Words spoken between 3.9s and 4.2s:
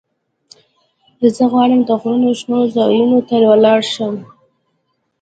شم.